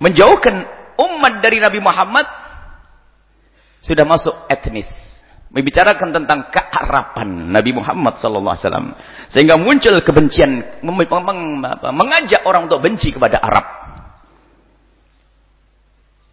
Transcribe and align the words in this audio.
menjauhkan 0.00 0.64
umat 0.96 1.44
dari 1.44 1.60
Nabi 1.60 1.78
Muhammad 1.78 2.26
sudah 3.84 4.04
masuk 4.08 4.34
etnis. 4.48 4.88
Membicarakan 5.50 6.14
tentang 6.14 6.46
kearapan 6.46 7.50
Nabi 7.50 7.74
Muhammad 7.74 8.22
sallallahu 8.22 8.54
alaihi 8.54 8.64
wasallam. 8.70 8.88
Sehingga 9.34 9.58
muncul 9.58 9.98
kebencian 10.06 10.82
mengajak 11.90 12.46
orang 12.46 12.70
untuk 12.70 12.78
benci 12.78 13.10
kepada 13.10 13.42
Arab. 13.42 13.66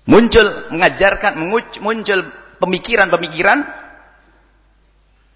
Muncul 0.05 0.69
mengajarkan 0.69 1.33
muncul 1.81 2.19
pemikiran-pemikiran 2.61 3.57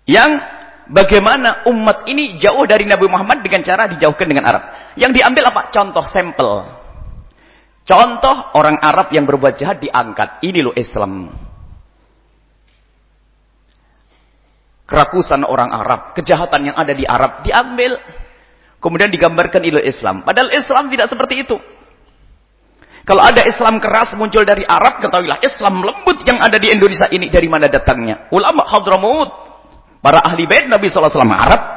yang 0.05 0.31
bagaimana 0.87 1.65
umat 1.73 2.05
ini 2.05 2.37
jauh 2.37 2.63
dari 2.69 2.85
Nabi 2.85 3.09
Muhammad 3.09 3.41
dengan 3.41 3.65
cara 3.65 3.89
dijauhkan 3.89 4.29
dengan 4.29 4.45
Arab. 4.45 4.93
Yang 4.93 5.19
diambil 5.19 5.43
apa? 5.49 5.73
contoh 5.73 6.05
sampel 6.05 6.80
contoh 7.85 8.35
orang 8.57 8.77
Arab 8.79 9.09
yang 9.13 9.25
berbuat 9.25 9.57
jahat 9.57 9.81
diangkat 9.81 10.43
ini 10.45 10.59
loh 10.61 10.75
Islam 10.75 11.31
kerakusan 14.91 15.47
orang 15.47 15.71
Arab, 15.71 16.11
kejahatan 16.11 16.67
yang 16.67 16.75
ada 16.75 16.91
di 16.91 17.07
Arab 17.07 17.47
diambil, 17.47 17.95
kemudian 18.83 19.07
digambarkan 19.07 19.63
ilmu 19.63 19.79
Islam. 19.87 20.27
Padahal 20.27 20.51
Islam 20.51 20.91
tidak 20.91 21.07
seperti 21.07 21.47
itu. 21.47 21.55
Kalau 23.07 23.23
ada 23.23 23.47
Islam 23.47 23.79
keras 23.79 24.11
muncul 24.19 24.43
dari 24.43 24.67
Arab, 24.67 24.99
ketahuilah 24.99 25.39
Islam 25.39 25.79
lembut 25.79 26.21
yang 26.27 26.43
ada 26.43 26.59
di 26.59 26.75
Indonesia 26.75 27.07
ini 27.07 27.31
dari 27.31 27.47
mana 27.47 27.71
datangnya? 27.71 28.27
Ulama 28.35 28.67
Hadramut, 28.67 29.31
para 30.03 30.19
ahli 30.27 30.43
bait 30.43 30.67
Nabi 30.67 30.91
SAW 30.91 31.07
Arab. 31.23 31.70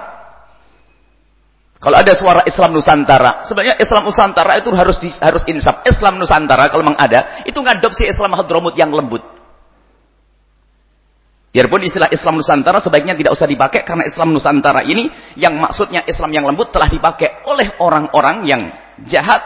Kalau 1.85 2.01
ada 2.01 2.13
suara 2.17 2.41
Islam 2.49 2.73
Nusantara, 2.73 3.45
sebenarnya 3.45 3.77
Islam 3.77 4.09
Nusantara 4.09 4.57
itu 4.57 4.73
harus 4.73 4.97
di, 4.97 5.13
harus 5.21 5.45
insaf. 5.45 5.85
Islam 5.85 6.17
Nusantara 6.17 6.73
kalau 6.73 6.81
memang 6.81 6.97
ada, 6.97 7.45
itu 7.45 7.61
ngadopsi 7.61 8.09
Islam 8.09 8.33
Hadramut 8.33 8.73
yang 8.73 8.89
lembut. 8.89 9.21
Biarpun 11.53 11.85
istilah 11.85 12.09
Islam 12.09 12.41
Nusantara 12.41 12.81
sebaiknya 12.81 13.13
tidak 13.13 13.37
usah 13.37 13.45
dipakai 13.45 13.85
karena 13.85 14.09
Islam 14.09 14.33
Nusantara 14.33 14.81
ini 14.81 15.13
yang 15.37 15.61
maksudnya 15.61 16.09
Islam 16.09 16.33
yang 16.33 16.49
lembut 16.49 16.73
telah 16.73 16.89
dipakai 16.89 17.45
oleh 17.47 17.77
orang-orang 17.77 18.49
yang 18.49 18.63
jahat 19.05 19.45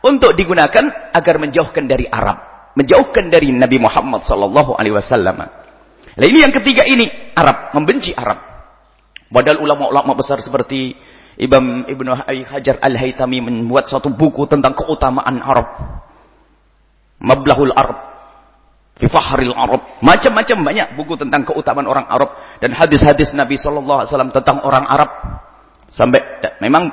untuk 0.00 0.32
digunakan 0.38 1.10
agar 1.10 1.34
menjauhkan 1.42 1.84
dari 1.90 2.06
Arab, 2.06 2.70
menjauhkan 2.78 3.28
dari 3.28 3.50
Nabi 3.50 3.82
Muhammad 3.82 4.24
sallallahu 4.24 4.78
alaihi 4.78 4.94
wasallam. 4.94 5.36
Nah, 5.42 6.24
ini 6.24 6.38
yang 6.38 6.54
ketiga 6.54 6.86
ini 6.86 7.34
Arab, 7.34 7.74
membenci 7.74 8.14
Arab. 8.14 8.40
Padahal 9.26 9.58
ulama-ulama 9.60 10.16
besar 10.16 10.38
seperti 10.40 10.96
Ibn 11.38 11.86
Ibnu 11.86 12.10
Hajar 12.48 12.82
Al-Haytami 12.82 13.38
membuat 13.44 13.86
satu 13.86 14.10
buku 14.10 14.48
tentang 14.50 14.74
keutamaan 14.74 15.38
Arab. 15.44 15.68
Mablahul 17.20 17.74
Arab 17.76 18.10
Fifahril 19.00 19.56
Arab. 19.56 19.80
Macam-macam 20.04 20.56
banyak 20.60 20.88
buku 21.00 21.16
tentang 21.16 21.48
keutamaan 21.48 21.88
orang 21.88 22.04
Arab. 22.04 22.36
Dan 22.60 22.76
hadis-hadis 22.76 23.32
Nabi 23.32 23.56
SAW 23.56 24.04
tentang 24.28 24.60
orang 24.60 24.84
Arab. 24.84 25.08
Sampai, 25.88 26.20
memang 26.60 26.92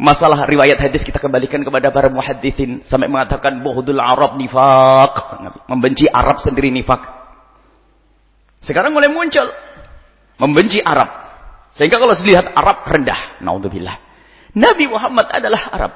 masalah 0.00 0.48
riwayat 0.48 0.80
hadis 0.80 1.04
kita 1.04 1.20
kembalikan 1.20 1.60
kepada 1.60 1.92
para 1.92 2.08
muhadithin. 2.08 2.80
Sampai 2.88 3.12
mengatakan, 3.12 3.60
Buhdul 3.60 4.00
Arab 4.00 4.40
nifak. 4.40 5.12
Membenci 5.68 6.08
Arab 6.08 6.40
sendiri 6.40 6.72
nifak. 6.72 7.04
Sekarang 8.64 8.96
mulai 8.96 9.12
muncul. 9.12 9.52
Membenci 10.40 10.80
Arab. 10.80 11.25
Sehingga 11.76 12.00
kalau 12.00 12.16
dilihat 12.16 12.56
Arab 12.56 12.88
rendah. 12.88 13.40
Naudzubillah. 13.44 13.96
Nabi 14.56 14.88
Muhammad 14.88 15.28
adalah 15.28 15.62
Arab. 15.68 15.92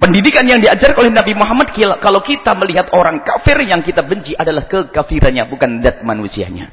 Pendidikan 0.00 0.48
yang 0.48 0.60
diajar 0.60 0.96
oleh 0.96 1.12
Nabi 1.12 1.36
Muhammad 1.36 1.76
kalau 2.00 2.24
kita 2.24 2.56
melihat 2.56 2.88
orang 2.96 3.20
kafir 3.20 3.60
yang 3.64 3.84
kita 3.84 4.00
benci 4.00 4.32
adalah 4.32 4.64
kekafirannya 4.64 5.44
bukan 5.48 5.84
zat 5.84 6.00
manusianya. 6.00 6.72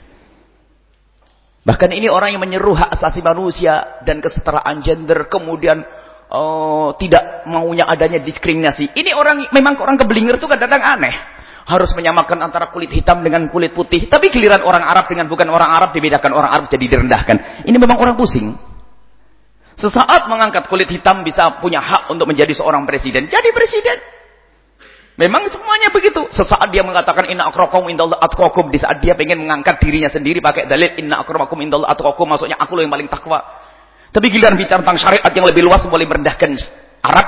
Bahkan 1.67 1.91
ini 1.91 2.07
orang 2.07 2.31
yang 2.31 2.39
menyeru 2.39 2.71
hak 2.71 2.95
asasi 2.95 3.19
manusia 3.19 3.99
dan 4.07 4.23
kesetaraan 4.23 4.79
gender 4.79 5.27
kemudian 5.27 5.83
oh, 6.31 6.95
tidak 6.95 7.43
maunya 7.51 7.83
adanya 7.83 8.23
diskriminasi. 8.23 8.95
Ini 8.95 9.11
orang 9.11 9.51
memang 9.51 9.75
orang 9.83 9.99
kebelinger 9.99 10.39
itu 10.39 10.47
kadang-kadang 10.47 10.79
aneh. 10.79 11.15
Harus 11.67 11.91
menyamakan 11.99 12.39
antara 12.47 12.71
kulit 12.71 12.87
hitam 12.95 13.19
dengan 13.19 13.43
kulit 13.51 13.75
putih. 13.75 14.07
Tapi 14.07 14.31
giliran 14.31 14.63
orang 14.63 14.87
Arab 14.87 15.11
dengan 15.11 15.27
bukan 15.27 15.51
orang 15.51 15.67
Arab 15.67 15.91
dibedakan 15.91 16.31
orang 16.31 16.47
Arab 16.47 16.65
jadi 16.71 16.95
direndahkan. 16.95 17.67
Ini 17.67 17.75
memang 17.75 17.99
orang 17.99 18.15
pusing. 18.15 18.55
Sesaat 19.77 20.25
mengangkat 20.25 20.65
kulit 20.71 20.89
hitam 20.89 21.21
bisa 21.21 21.61
punya 21.61 21.77
hak 21.77 22.09
untuk 22.09 22.25
menjadi 22.25 22.49
seorang 22.55 22.87
presiden. 22.87 23.29
Jadi 23.29 23.51
presiden. 23.53 23.99
Memang 25.21 25.45
semuanya 25.53 25.93
begitu. 25.93 26.25
Sesaat 26.33 26.73
dia 26.73 26.81
mengatakan 26.81 27.29
inna 27.29 27.45
akramakum 27.45 27.85
indallah 27.85 28.17
atqakum 28.21 28.73
di 28.73 28.81
saat 28.81 28.97
dia 29.03 29.13
ingin 29.13 29.43
mengangkat 29.43 29.77
dirinya 29.77 30.09
sendiri 30.09 30.41
pakai 30.41 30.65
dalil 30.65 30.97
inna 30.97 31.21
akramakum 31.21 31.61
indallah 31.61 31.93
atqakum 31.93 32.25
maksudnya 32.25 32.57
aku 32.57 32.73
loh 32.73 32.85
yang 32.85 32.93
paling 32.93 33.05
takwa. 33.05 33.37
Tapi 34.09 34.25
giliran 34.33 34.57
bicara 34.57 34.81
tentang 34.81 34.97
syariat 34.97 35.29
yang 35.29 35.45
lebih 35.45 35.61
luas 35.61 35.85
boleh 35.85 36.09
merendahkan 36.09 36.57
Arab. 37.05 37.27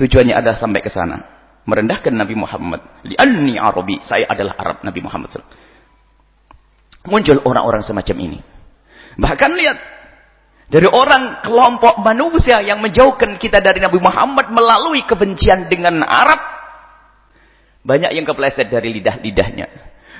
Tujuannya 0.00 0.32
adalah 0.32 0.56
sampai 0.56 0.80
ke 0.80 0.88
sana. 0.88 1.35
Merendahkan 1.66 2.14
Nabi 2.14 2.38
Muhammad. 2.38 2.80
Li'anni 3.02 3.58
Arabi. 3.58 3.98
Saya 4.06 4.30
adalah 4.30 4.54
Arab 4.54 4.76
Nabi 4.86 5.00
Muhammad 5.02 5.34
SAW. 5.34 5.50
Muncul 7.10 7.38
orang-orang 7.42 7.82
semacam 7.82 8.16
ini. 8.22 8.38
Bahkan 9.18 9.50
lihat 9.58 9.78
dari 10.66 10.86
orang 10.90 11.42
kelompok 11.46 12.02
manusia 12.02 12.58
yang 12.62 12.82
menjauhkan 12.82 13.38
kita 13.38 13.62
dari 13.62 13.78
Nabi 13.78 13.98
Muhammad 14.02 14.50
melalui 14.50 15.02
kebencian 15.06 15.66
dengan 15.66 16.02
Arab. 16.02 16.38
Banyak 17.86 18.10
yang 18.14 18.26
kepleset 18.26 18.66
dari 18.66 18.90
lidah-lidahnya. 18.98 19.66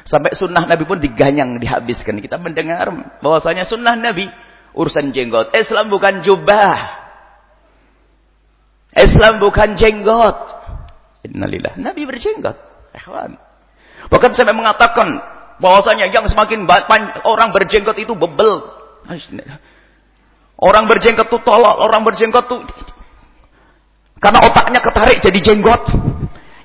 Sampai 0.06 0.38
sunnah 0.38 0.62
Nabi 0.70 0.86
pun 0.86 1.02
diganyang, 1.02 1.58
dihabiskan. 1.58 2.22
Kita 2.22 2.38
mendengar 2.38 2.86
bahwasanya 3.18 3.66
sunnah 3.66 3.98
Nabi 3.98 4.30
urusan 4.70 5.10
jenggot. 5.10 5.50
Islam 5.50 5.90
bukan 5.90 6.22
jubah. 6.22 7.06
Islam 8.94 9.42
bukan 9.42 9.74
jenggot. 9.74 10.55
Innalillah. 11.26 11.74
Nabi 11.78 12.06
berjenggot. 12.06 12.56
Ikhwan. 12.94 13.34
Bahkan 14.06 14.30
sampai 14.38 14.54
mengatakan 14.54 15.18
bahwasanya 15.58 16.06
yang 16.12 16.24
semakin 16.30 16.68
orang 17.26 17.50
berjenggot 17.50 17.98
itu 17.98 18.14
bebel. 18.14 18.62
Orang 20.56 20.88
berjenggot 20.88 21.28
tuh 21.28 21.42
tolol, 21.44 21.84
orang 21.84 22.00
berjenggot 22.00 22.48
tuh 22.48 22.64
karena 24.16 24.38
otaknya 24.48 24.80
ketarik 24.80 25.18
jadi 25.20 25.38
jenggot. 25.44 25.82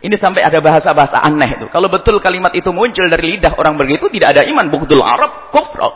Ini 0.01 0.17
sampai 0.17 0.41
ada 0.41 0.57
bahasa-bahasa 0.65 1.21
aneh 1.21 1.61
itu. 1.61 1.65
Kalau 1.69 1.85
betul 1.85 2.17
kalimat 2.17 2.49
itu 2.57 2.73
muncul 2.73 3.05
dari 3.05 3.37
lidah 3.37 3.53
orang 3.53 3.77
begitu, 3.77 4.09
tidak 4.09 4.33
ada 4.33 4.41
iman. 4.49 4.65
Buktul 4.73 4.97
Arab, 4.97 5.53
kufra. 5.53 5.93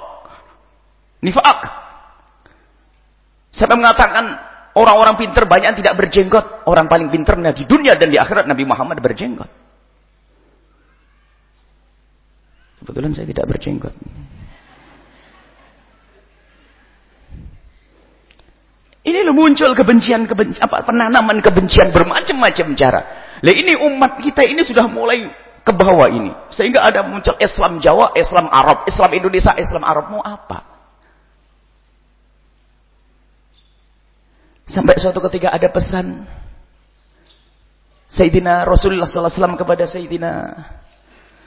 Nifak. 1.26 1.60
Sampai 3.50 3.82
mengatakan 3.82 4.26
orang-orang 4.76 5.16
pintar 5.16 5.48
banyak 5.48 5.80
tidak 5.80 5.96
berjenggot. 5.98 6.68
Orang 6.68 6.86
paling 6.92 7.10
pintarnya 7.10 7.56
di 7.56 7.64
dunia 7.64 7.96
dan 7.96 8.12
di 8.12 8.20
akhirat 8.20 8.46
Nabi 8.46 8.68
Muhammad 8.68 9.00
berjenggot. 9.00 9.48
Kebetulan 12.84 13.12
saya 13.18 13.26
tidak 13.26 13.46
berjenggot. 13.50 13.96
Ini 19.06 19.22
loh 19.22 19.38
muncul 19.38 19.70
kebencian, 19.78 20.26
kebencian 20.26 20.66
apa 20.66 20.82
penanaman 20.82 21.38
kebencian 21.38 21.94
bermacam-macam 21.94 22.68
cara. 22.74 23.02
Lah 23.42 23.54
ini 23.54 23.78
umat 23.78 24.18
kita 24.18 24.42
ini 24.50 24.66
sudah 24.66 24.90
mulai 24.90 25.30
ke 25.62 25.72
bawah 25.74 26.10
ini. 26.10 26.34
Sehingga 26.54 26.82
ada 26.82 27.06
muncul 27.06 27.38
Islam 27.38 27.78
Jawa, 27.78 28.18
Islam 28.18 28.50
Arab, 28.50 28.86
Islam 28.90 29.14
Indonesia, 29.14 29.54
Islam 29.58 29.86
Arab 29.86 30.10
mau 30.10 30.26
apa? 30.26 30.75
Sampai 34.76 35.00
suatu 35.00 35.24
ketika 35.32 35.56
ada 35.56 35.72
pesan 35.72 36.28
Sayyidina 38.12 38.68
Rasulullah 38.68 39.08
SAW 39.08 39.56
kepada 39.56 39.88
Sayyidina 39.88 40.52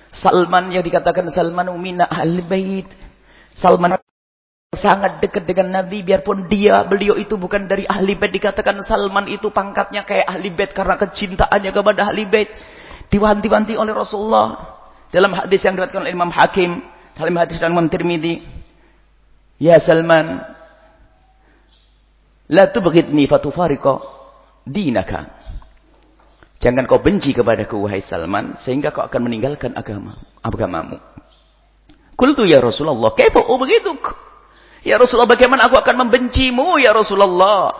Salman 0.09 0.73
yang 0.73 0.81
dikatakan 0.81 1.29
Salman 1.29 1.69
umina 1.69 2.09
ahli 2.09 2.41
bait. 2.41 2.89
Salman 3.53 4.01
sangat 4.73 5.21
dekat 5.21 5.45
dengan 5.45 5.81
Nabi 5.81 6.01
biarpun 6.01 6.49
dia 6.49 6.81
beliau 6.89 7.21
itu 7.21 7.37
bukan 7.37 7.69
dari 7.69 7.85
ahli 7.85 8.17
bait. 8.17 8.33
Dikatakan 8.33 8.81
Salman 8.81 9.29
itu 9.29 9.53
pangkatnya 9.53 10.09
kayak 10.09 10.25
ahli 10.25 10.49
bait 10.49 10.73
karena 10.73 10.97
kecintaannya 10.97 11.71
kepada 11.77 12.09
ahli 12.09 12.25
bait. 12.25 12.49
Diwanti-wanti 13.13 13.77
oleh 13.77 13.93
Rasulullah. 13.93 14.81
Dalam 15.13 15.37
hadis 15.37 15.61
yang 15.65 15.77
diriwayatkan 15.77 16.01
oleh 16.05 16.13
Imam 16.17 16.33
Hakim 16.33 16.81
dalam 17.17 17.37
hadis 17.41 17.61
dan 17.61 17.73
Imam 17.77 17.89
Tirmidzi 17.89 18.45
ya 19.59 19.81
Salman 19.81 20.57
la 22.49 22.69
tubghidni 22.73 23.29
fatufariqa 23.29 23.95
dinaka 24.65 25.29
jangan 26.59 26.85
kau 26.89 27.00
benci 27.00 27.37
kepadaku 27.37 27.85
wahai 27.85 28.03
Salman 28.03 28.59
sehingga 28.61 28.91
kau 28.91 29.05
akan 29.05 29.21
meninggalkan 29.29 29.77
agama 29.77 30.17
agamamu 30.43 30.99
Qultu 32.19 32.43
ya 32.50 32.59
Rasulullah 32.59 33.15
kaifa 33.15 33.47
begitu 33.47 33.95
Ya 34.83 34.99
Rasulullah 34.99 35.31
bagaimana 35.31 35.71
aku 35.71 35.79
akan 35.79 36.06
membencimu 36.06 36.79
ya 36.79 36.95
Rasulullah. 36.95 37.75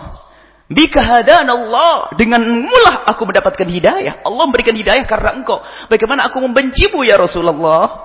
Bika 0.69 1.01
Allah. 1.01 2.13
Dengan 2.19 2.43
mulah 2.45 3.07
aku 3.09 3.25
mendapatkan 3.25 3.65
hidayah. 3.65 4.21
Allah 4.23 4.45
memberikan 4.45 4.75
hidayah 4.75 5.09
karena 5.09 5.39
engkau. 5.39 5.63
Bagaimana 5.89 6.29
aku 6.29 6.43
membencimu 6.43 7.07
ya 7.07 7.17
Rasulullah? 7.17 8.03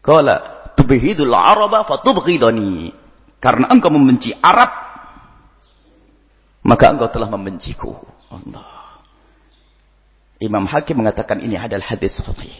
Kala 0.00 0.72
tubhidul 0.78 1.34
araba 1.34 1.84
fatubghidani. 1.84 2.94
Karena 3.38 3.68
engkau 3.68 3.92
membenci 3.92 4.32
Arab, 4.40 4.70
maka 6.66 6.90
engkau 6.90 7.08
telah 7.12 7.30
membenciku. 7.30 7.94
Allah. 8.32 9.00
Imam 10.42 10.66
Hakim 10.68 11.00
mengatakan 11.00 11.40
ini 11.40 11.56
adalah 11.56 11.86
hadis 11.86 12.18
sahih. 12.18 12.52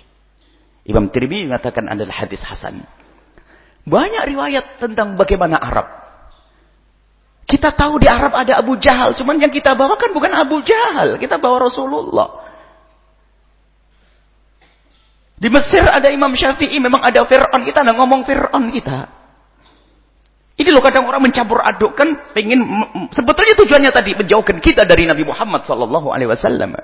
Imam 0.87 1.11
Tirmidzi 1.11 1.51
mengatakan 1.51 1.91
adalah 1.91 2.15
hadis 2.25 2.41
hasan. 2.47 2.87
Banyak 3.83 4.23
riwayat 4.31 4.79
tentang 4.79 5.19
bagaimana 5.19 5.59
Arab. 5.59 5.87
Kita 7.47 7.71
tahu 7.75 8.03
di 8.03 8.11
Arab 8.11 8.35
ada 8.35 8.59
Abu 8.59 8.75
Jahal, 8.79 9.15
cuman 9.15 9.39
yang 9.39 9.55
kita 9.55 9.79
bawakan 9.79 10.11
bukan 10.11 10.35
Abu 10.35 10.63
Jahal, 10.67 11.15
kita 11.19 11.39
bawa 11.39 11.71
Rasulullah. 11.71 12.47
Di 15.37 15.53
Mesir 15.53 15.85
ada 15.85 16.09
Imam 16.09 16.33
Syafi'i, 16.33 16.81
memang 16.81 17.05
ada 17.05 17.23
Fir'aun. 17.29 17.63
Kita 17.63 17.85
ada 17.85 17.93
ngomong 17.93 18.25
Fir'aun 18.25 18.73
kita. 18.73 19.07
Loh 20.77 20.85
kadang 20.85 21.09
orang 21.09 21.25
mencampur 21.25 21.57
adukkan, 21.57 22.37
pengen 22.37 22.61
sebetulnya 23.09 23.57
tujuannya 23.57 23.91
tadi 23.97 24.13
menjauhkan 24.13 24.61
kita 24.61 24.85
dari 24.85 25.09
Nabi 25.09 25.25
Muhammad 25.25 25.65
sallallahu 25.65 26.13
alaihi 26.13 26.29
wasallam. 26.29 26.77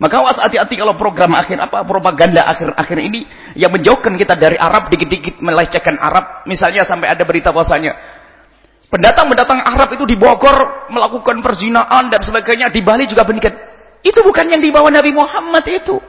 Maka 0.00 0.14
awas 0.24 0.40
hati-hati 0.40 0.80
kalau 0.80 0.96
program 0.96 1.36
akhir 1.36 1.60
apa 1.60 1.84
propaganda 1.84 2.48
akhir-akhir 2.48 2.98
ini 3.04 3.28
yang 3.60 3.68
menjauhkan 3.68 4.16
kita 4.16 4.40
dari 4.40 4.56
Arab 4.56 4.88
dikit-dikit 4.88 5.36
melecehkan 5.44 6.00
Arab, 6.00 6.48
misalnya 6.48 6.88
sampai 6.88 7.12
ada 7.12 7.28
berita 7.28 7.52
bahwasanya 7.52 7.92
pendatang-pendatang 8.88 9.60
Arab 9.60 9.92
itu 9.92 10.08
di 10.08 10.16
Bogor 10.16 10.88
melakukan 10.88 11.44
perzinaan 11.44 12.08
dan 12.08 12.24
sebagainya, 12.24 12.72
di 12.72 12.80
Bali 12.80 13.04
juga 13.04 13.28
demikian. 13.28 13.52
Itu 14.00 14.24
bukan 14.24 14.48
yang 14.48 14.64
dibawa 14.64 14.88
Nabi 14.88 15.12
Muhammad 15.12 15.68
itu. 15.68 16.00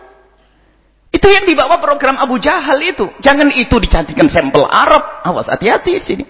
Itu 1.11 1.27
yang 1.27 1.43
dibawa 1.43 1.75
program 1.83 2.15
Abu 2.15 2.39
Jahal 2.39 2.79
itu. 2.87 3.03
Jangan 3.19 3.51
itu 3.51 3.75
dicantikan 3.83 4.31
sampel 4.31 4.63
Arab. 4.63 5.27
Awas 5.27 5.51
hati-hati 5.51 5.99
di 5.99 6.03
sini. 6.07 6.23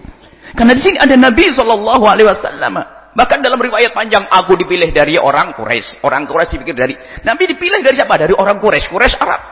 Karena 0.54 0.72
di 0.74 0.82
sini 0.82 0.96
ada 0.98 1.14
Nabi 1.14 1.50
Shallallahu 1.50 2.04
Alaihi 2.06 2.28
Wasallam. 2.28 2.74
Bahkan 3.10 3.38
dalam 3.42 3.58
riwayat 3.58 3.90
panjang, 3.90 4.22
aku 4.30 4.54
dipilih 4.54 4.94
dari 4.94 5.18
orang 5.18 5.50
Quraisy. 5.58 6.06
Orang 6.06 6.30
Quraisy 6.30 6.54
dipikir 6.58 6.78
dari 6.78 6.94
Nabi 7.26 7.42
dipilih 7.50 7.82
dari 7.82 7.94
siapa? 7.98 8.14
Dari 8.14 8.30
orang 8.30 8.62
Quraisy. 8.62 8.86
Quraisy 8.86 9.18
Arab. 9.18 9.42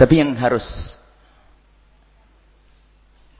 Tapi 0.00 0.14
yang 0.16 0.32
harus 0.40 0.64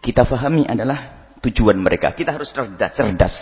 kita 0.04 0.28
fahami 0.28 0.68
adalah 0.68 1.32
tujuan 1.40 1.80
mereka. 1.80 2.12
Kita 2.12 2.36
harus 2.36 2.52
cerdas. 2.52 2.92
cerdas. 2.92 3.34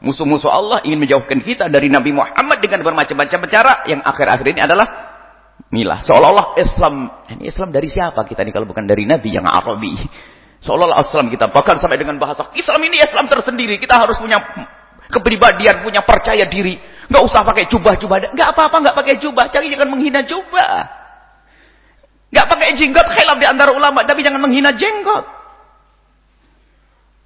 Musuh-musuh 0.00 0.48
Allah 0.48 0.80
ingin 0.88 1.04
menjauhkan 1.04 1.44
kita 1.44 1.68
dari 1.68 1.92
Nabi 1.92 2.16
Muhammad 2.16 2.64
dengan 2.64 2.80
bermacam-macam 2.80 3.40
cara. 3.52 3.72
Yang 3.84 4.00
akhir-akhir 4.08 4.46
ini 4.56 4.60
adalah 4.64 4.86
milah. 5.68 6.00
Seolah-olah 6.00 6.56
Islam. 6.56 6.94
Ini 7.28 7.44
Islam 7.44 7.68
dari 7.76 7.92
siapa 7.92 8.24
kita 8.24 8.40
ini 8.40 8.56
kalau 8.56 8.64
bukan 8.64 8.88
dari 8.88 9.04
Nabi 9.04 9.36
yang 9.36 9.44
Arabi. 9.44 9.92
Seolah-olah 10.62 11.02
Islam 11.02 11.26
kita. 11.26 11.50
Bahkan 11.50 11.82
sampai 11.82 11.98
dengan 11.98 12.16
bahasa 12.22 12.46
Islam 12.54 12.80
ini 12.86 13.02
Islam 13.02 13.26
tersendiri. 13.26 13.82
Kita 13.82 13.98
harus 13.98 14.14
punya 14.22 14.38
kepribadian, 15.10 15.82
punya 15.82 16.06
percaya 16.06 16.46
diri. 16.46 16.78
Nggak 17.10 17.22
usah 17.26 17.42
pakai 17.42 17.66
jubah-jubah. 17.66 18.32
Nggak 18.32 18.48
apa-apa 18.54 18.76
nggak 18.78 18.96
pakai 18.96 19.14
jubah. 19.18 19.50
Jangan 19.50 19.68
jangan 19.68 19.88
menghina 19.90 20.20
jubah. 20.22 20.74
Nggak 22.30 22.46
pakai 22.46 22.68
jenggot. 22.78 23.06
Khilaf 23.10 23.36
di 23.42 23.46
antara 23.50 23.70
ulama. 23.74 24.06
Tapi 24.06 24.22
jangan 24.22 24.38
menghina 24.38 24.70
jenggot. 24.78 25.26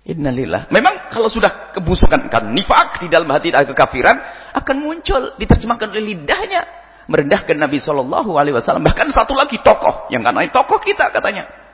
Innalillah. 0.06 0.70
Memang 0.70 1.10
kalau 1.12 1.26
sudah 1.28 1.74
kebusukan 1.76 2.30
kan 2.30 2.48
nifak 2.54 3.04
di 3.04 3.10
dalam 3.10 3.26
hati 3.28 3.50
kekafiran 3.50 4.16
akan 4.54 4.76
muncul 4.78 5.34
diterjemahkan 5.34 5.90
oleh 5.92 6.14
lidahnya 6.14 6.62
merendahkan 7.10 7.58
Nabi 7.58 7.82
Shallallahu 7.82 8.38
Alaihi 8.38 8.54
Wasallam. 8.54 8.86
Bahkan 8.86 9.10
satu 9.10 9.34
lagi 9.34 9.58
tokoh 9.60 10.06
yang 10.14 10.22
katanya 10.22 10.50
tokoh 10.54 10.78
kita 10.78 11.10
katanya. 11.10 11.65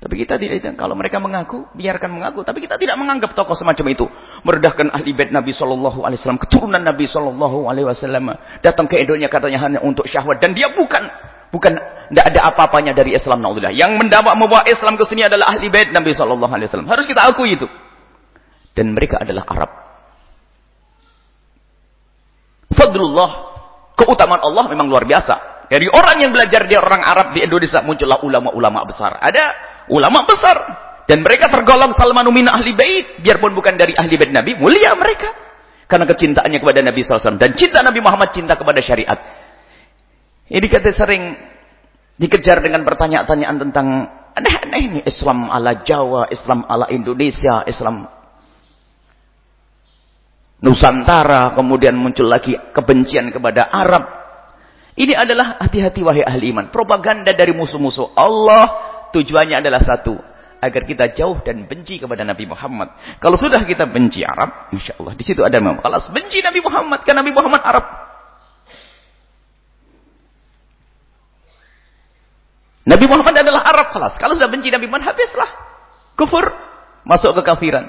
Tapi 0.00 0.14
kita 0.16 0.40
tidak 0.40 0.80
kalau 0.80 0.96
mereka 0.96 1.20
mengaku 1.20 1.68
biarkan 1.76 2.08
mengaku. 2.08 2.40
Tapi 2.40 2.64
kita 2.64 2.80
tidak 2.80 2.96
menganggap 2.96 3.36
tokoh 3.36 3.52
semacam 3.52 3.84
itu 3.92 4.08
merendahkan 4.48 4.88
ahli 4.96 5.12
bait 5.12 5.28
Nabi 5.28 5.52
Wasallam 5.52 6.40
keturunan 6.40 6.80
Nabi 6.80 7.04
Shallallahu 7.04 7.68
Alaihi 7.68 7.84
datang 8.64 8.88
ke 8.88 8.96
Edonya 8.96 9.28
katanya 9.28 9.60
hanya 9.68 9.80
untuk 9.84 10.08
syahwat 10.08 10.40
dan 10.40 10.56
dia 10.56 10.72
bukan 10.72 11.04
Bukan 11.50 11.74
tidak 12.14 12.24
ada 12.30 12.40
apa-apanya 12.54 12.94
dari 12.94 13.10
Islam 13.10 13.42
naudzubillah. 13.42 13.74
Yang 13.74 13.98
mendapat 13.98 14.38
membawa 14.38 14.62
Islam 14.70 14.94
ke 14.94 15.02
sini 15.02 15.26
adalah 15.26 15.50
ahli 15.50 15.66
bait 15.66 15.90
Nabi 15.90 16.14
wasallam. 16.14 16.86
Harus 16.86 17.10
kita 17.10 17.26
akui 17.26 17.58
itu. 17.58 17.66
Dan 18.70 18.94
mereka 18.94 19.18
adalah 19.18 19.42
Arab. 19.50 19.70
Fadlullah, 22.70 23.30
keutamaan 23.98 24.46
Allah 24.46 24.64
memang 24.70 24.86
luar 24.86 25.02
biasa. 25.02 25.66
Dari 25.66 25.90
orang 25.90 26.22
yang 26.22 26.30
belajar 26.30 26.70
dia 26.70 26.78
orang 26.78 27.02
Arab 27.02 27.34
di 27.34 27.42
Indonesia 27.42 27.82
muncullah 27.82 28.22
ulama-ulama 28.22 28.86
besar. 28.86 29.18
Ada 29.18 29.44
ulama 29.90 30.24
besar 30.24 30.56
dan 31.10 31.26
mereka 31.26 31.50
tergolong 31.50 31.90
salmanu 31.90 32.30
min 32.30 32.46
ahli 32.46 32.70
bait 32.78 33.18
biarpun 33.20 33.50
bukan 33.50 33.74
dari 33.74 33.98
ahli 33.98 34.14
bait 34.14 34.30
Nabi, 34.30 34.54
mulia 34.54 34.94
mereka 34.94 35.34
karena 35.90 36.06
kecintaannya 36.06 36.58
kepada 36.62 36.80
Nabi 36.86 37.02
SAW 37.02 37.34
dan 37.34 37.50
cinta 37.58 37.82
Nabi 37.82 37.98
Muhammad 37.98 38.30
cinta 38.30 38.54
kepada 38.54 38.78
syariat. 38.78 39.18
Ini 40.46 40.66
kata 40.70 40.90
sering 40.94 41.34
dikejar 42.14 42.62
dengan 42.62 42.86
pertanyaan-pertanyaan 42.86 43.56
tentang 43.58 43.86
aneh-aneh 44.34 44.80
ini. 44.82 45.00
Islam 45.02 45.50
ala 45.50 45.82
Jawa, 45.82 46.30
Islam 46.30 46.66
ala 46.66 46.86
Indonesia, 46.90 47.66
Islam 47.66 48.06
Nusantara, 50.60 51.56
kemudian 51.56 51.96
muncul 51.96 52.28
lagi 52.28 52.52
kebencian 52.52 53.32
kepada 53.32 53.72
Arab. 53.72 54.04
Ini 54.92 55.16
adalah 55.16 55.56
hati-hati 55.56 56.04
wahai 56.04 56.20
ahli 56.20 56.52
iman. 56.52 56.68
Propaganda 56.68 57.32
dari 57.32 57.56
musuh-musuh 57.56 58.12
Allah 58.12 58.89
tujuannya 59.12 59.60
adalah 59.60 59.82
satu. 59.82 60.16
Agar 60.60 60.84
kita 60.84 61.16
jauh 61.16 61.40
dan 61.40 61.64
benci 61.64 61.96
kepada 61.96 62.20
Nabi 62.20 62.44
Muhammad. 62.44 62.92
Kalau 63.16 63.40
sudah 63.40 63.64
kita 63.64 63.88
benci 63.88 64.20
Arab, 64.20 64.68
Masya 64.68 65.00
Allah. 65.00 65.16
Di 65.16 65.24
situ 65.24 65.40
ada 65.40 65.56
memang. 65.56 65.80
Kalau 65.80 65.96
benci 66.12 66.44
Nabi 66.44 66.60
Muhammad, 66.60 67.00
kan 67.00 67.16
Nabi 67.16 67.32
Muhammad 67.32 67.62
Arab. 67.64 67.86
Nabi 72.84 73.06
Muhammad 73.08 73.34
adalah 73.40 73.62
Arab 73.64 73.88
kelas. 73.88 74.20
Kalau 74.20 74.36
sudah 74.36 74.52
benci 74.52 74.68
Nabi 74.68 74.84
Muhammad, 74.84 75.16
habislah. 75.16 75.48
Kufur. 76.18 76.52
Masuk 77.08 77.32
ke 77.38 77.42
kafiran. 77.46 77.88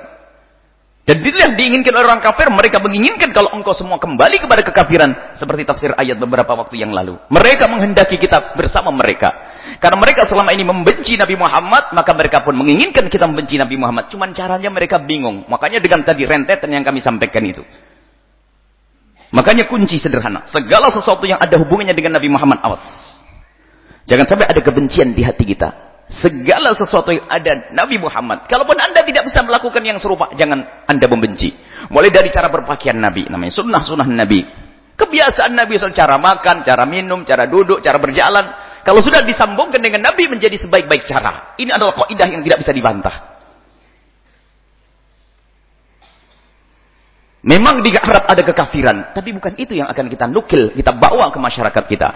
Dan 1.01 1.17
itu 1.25 1.33
yang 1.33 1.57
diinginkan 1.57 1.89
oleh 1.97 2.13
orang 2.13 2.21
kafir. 2.21 2.45
Mereka 2.53 2.77
menginginkan 2.77 3.33
kalau 3.33 3.49
engkau 3.57 3.73
semua 3.73 3.97
kembali 3.97 4.37
kepada 4.37 4.61
kekafiran. 4.61 5.33
Seperti 5.33 5.65
tafsir 5.65 5.91
ayat 5.97 6.21
beberapa 6.21 6.53
waktu 6.53 6.77
yang 6.77 6.93
lalu. 6.93 7.17
Mereka 7.33 7.65
menghendaki 7.65 8.21
kita 8.21 8.53
bersama 8.53 8.93
mereka. 8.93 9.33
Karena 9.81 9.97
mereka 9.97 10.29
selama 10.29 10.53
ini 10.53 10.61
membenci 10.61 11.17
Nabi 11.17 11.33
Muhammad. 11.33 11.89
Maka 11.97 12.11
mereka 12.13 12.45
pun 12.45 12.53
menginginkan 12.53 13.09
kita 13.09 13.25
membenci 13.25 13.57
Nabi 13.57 13.81
Muhammad. 13.81 14.13
Cuman 14.13 14.29
caranya 14.37 14.69
mereka 14.69 15.01
bingung. 15.01 15.49
Makanya 15.49 15.81
dengan 15.81 16.05
tadi 16.05 16.21
rentetan 16.21 16.69
yang 16.69 16.85
kami 16.85 17.01
sampaikan 17.01 17.41
itu. 17.49 17.65
Makanya 19.33 19.65
kunci 19.65 19.97
sederhana. 19.97 20.45
Segala 20.53 20.93
sesuatu 20.93 21.25
yang 21.25 21.41
ada 21.41 21.57
hubungannya 21.57 21.97
dengan 21.97 22.21
Nabi 22.21 22.29
Muhammad. 22.29 22.61
Awas. 22.61 22.85
Jangan 24.05 24.29
sampai 24.29 24.45
ada 24.53 24.61
kebencian 24.61 25.17
di 25.17 25.25
hati 25.25 25.49
kita. 25.49 25.90
Segala 26.11 26.75
sesuatu 26.75 27.15
yang 27.15 27.23
ada 27.31 27.71
Nabi 27.71 27.95
Muhammad. 27.95 28.43
Kalaupun 28.51 28.75
anda 28.75 28.99
tidak 28.99 29.31
bisa 29.31 29.39
melakukan 29.47 29.79
yang 29.79 29.95
serupa, 29.95 30.27
jangan 30.35 30.83
anda 30.83 31.07
membenci. 31.07 31.55
Mulai 31.87 32.11
dari 32.11 32.27
cara 32.27 32.51
berpakaian 32.51 32.99
Nabi. 32.99 33.31
Namanya 33.31 33.55
sunnah-sunnah 33.55 34.11
Nabi. 34.11 34.43
Kebiasaan 34.99 35.55
Nabi 35.55 35.79
soal 35.79 35.95
cara 35.95 36.19
makan, 36.19 36.67
cara 36.67 36.83
minum, 36.83 37.23
cara 37.23 37.47
duduk, 37.47 37.79
cara 37.79 37.95
berjalan. 37.95 38.43
Kalau 38.83 38.99
sudah 38.99 39.23
disambungkan 39.23 39.79
dengan 39.79 40.03
Nabi 40.03 40.27
menjadi 40.27 40.59
sebaik-baik 40.59 41.07
cara. 41.07 41.55
Ini 41.55 41.71
adalah 41.79 41.95
kaidah 42.03 42.27
yang 42.27 42.43
tidak 42.43 42.59
bisa 42.59 42.75
dibantah. 42.75 43.15
Memang 47.41 47.81
di 47.81 47.89
Arab 47.97 48.29
ada 48.29 48.43
kekafiran, 48.45 49.17
tapi 49.17 49.33
bukan 49.33 49.57
itu 49.57 49.73
yang 49.73 49.89
akan 49.89 50.05
kita 50.05 50.29
nukil, 50.29 50.77
kita 50.77 50.93
bawa 50.93 51.33
ke 51.33 51.39
masyarakat 51.41 51.83
kita. 51.89 52.09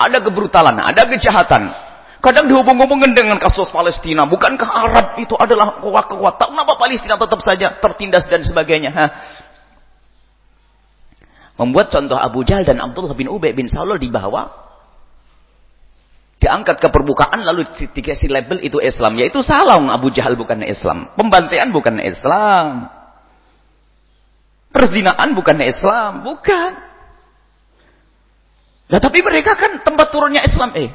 Ada 0.00 0.24
kebrutalan, 0.24 0.80
ada 0.80 1.04
kejahatan. 1.04 1.89
Kadang 2.20 2.52
dihubung-hubungkan 2.52 3.16
dengan 3.16 3.40
kasus 3.40 3.72
Palestina. 3.72 4.28
Bukankah 4.28 4.68
Arab 4.68 5.16
itu 5.16 5.32
adalah 5.40 5.80
kuat-kuat? 5.80 6.36
Tak 6.36 6.52
kenapa 6.52 6.76
Palestina 6.76 7.16
tetap 7.16 7.40
saja 7.40 7.80
tertindas 7.80 8.28
dan 8.28 8.44
sebagainya? 8.44 8.92
Ha? 8.92 9.06
Membuat 11.56 11.88
contoh 11.88 12.20
Abu 12.20 12.44
Jahal 12.44 12.68
dan 12.68 12.76
Abdullah 12.76 13.16
bin 13.16 13.32
Ubay 13.32 13.56
bin 13.56 13.72
Salul 13.72 13.96
dibawa. 13.96 14.52
Diangkat 16.40 16.80
ke 16.80 16.88
permukaan 16.88 17.40
lalu 17.44 17.68
dikasih 17.72 18.28
label 18.28 18.64
itu 18.64 18.80
Islam. 18.84 19.16
Yaitu 19.16 19.40
salah 19.40 19.80
Abu 19.88 20.12
Jahal 20.12 20.36
bukan 20.36 20.60
Islam. 20.60 21.12
Pembantaian 21.16 21.72
bukan 21.72 22.04
Islam. 22.04 22.88
Perzinaan 24.76 25.32
bukan 25.32 25.56
Islam. 25.64 26.20
Bukan. 26.20 26.72
Nah, 28.92 29.00
tapi 29.00 29.24
mereka 29.24 29.56
kan 29.56 29.80
tempat 29.80 30.12
turunnya 30.12 30.44
Islam. 30.44 30.72
Eh, 30.76 30.92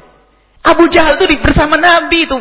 Abu 0.66 0.90
Jahal 0.90 1.14
itu 1.14 1.38
bersama 1.38 1.78
Nabi 1.78 2.26
itu. 2.26 2.38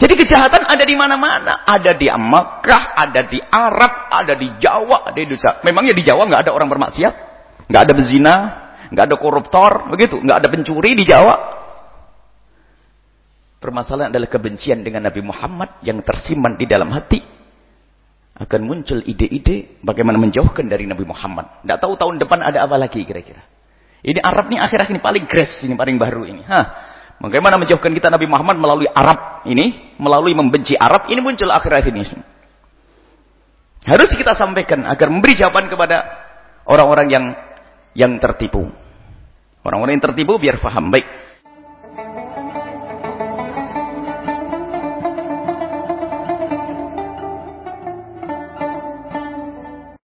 Jadi 0.00 0.16
kejahatan 0.16 0.64
ada 0.64 0.80
di 0.80 0.96
mana-mana. 0.96 1.60
Ada 1.68 1.92
di 1.92 2.08
Makkah, 2.08 2.96
ada 2.96 3.20
di 3.28 3.36
Arab, 3.36 4.08
ada 4.08 4.32
di 4.32 4.48
Jawa, 4.56 5.04
ada 5.04 5.16
di 5.16 5.28
Indonesia. 5.28 5.60
Memangnya 5.60 5.92
di 5.92 6.00
Jawa 6.00 6.24
nggak 6.24 6.48
ada 6.48 6.52
orang 6.56 6.72
bermaksiat? 6.72 7.14
Nggak 7.68 7.82
ada 7.84 7.92
bezina? 7.92 8.34
Nggak 8.88 9.04
ada 9.12 9.16
koruptor? 9.20 9.92
Begitu? 9.92 10.16
Nggak 10.24 10.38
ada 10.40 10.48
pencuri 10.48 10.96
di 10.96 11.04
Jawa? 11.04 11.60
Permasalahan 13.60 14.08
adalah 14.08 14.32
kebencian 14.32 14.80
dengan 14.80 15.04
Nabi 15.04 15.20
Muhammad 15.20 15.84
yang 15.84 16.00
tersimpan 16.00 16.56
di 16.56 16.64
dalam 16.64 16.88
hati. 16.96 17.20
Akan 18.40 18.64
muncul 18.64 19.04
ide-ide 19.04 19.84
bagaimana 19.84 20.16
menjauhkan 20.16 20.64
dari 20.64 20.88
Nabi 20.88 21.04
Muhammad. 21.04 21.60
Tidak 21.60 21.76
tahu 21.76 22.00
tahun 22.00 22.16
depan 22.24 22.40
ada 22.40 22.64
apa 22.64 22.80
lagi 22.80 23.04
kira-kira. 23.04 23.44
Ini 24.00 24.20
Arab 24.24 24.48
ini 24.48 24.56
akhir-akhir 24.56 24.96
ini 24.96 25.02
paling 25.02 25.24
gres, 25.28 25.52
ini 25.60 25.76
paling 25.76 26.00
baru 26.00 26.24
ini. 26.24 26.42
Hah. 26.48 26.66
Bagaimana 27.20 27.60
menjauhkan 27.60 27.92
kita 27.92 28.08
Nabi 28.08 28.24
Muhammad 28.24 28.56
melalui 28.56 28.88
Arab 28.88 29.44
ini, 29.44 29.92
melalui 30.00 30.32
membenci 30.32 30.72
Arab, 30.72 31.04
ini 31.12 31.20
muncul 31.20 31.52
akhir-akhir 31.52 31.92
ini. 31.92 32.04
Harus 33.84 34.12
kita 34.16 34.32
sampaikan 34.32 34.88
agar 34.88 35.12
memberi 35.12 35.36
jawaban 35.36 35.68
kepada 35.68 36.00
orang-orang 36.64 37.08
yang 37.12 37.24
yang 37.92 38.12
tertipu. 38.16 38.68
Orang-orang 39.60 40.00
yang 40.00 40.04
tertipu 40.08 40.40
biar 40.40 40.56
faham. 40.56 40.88
Baik. 40.88 41.04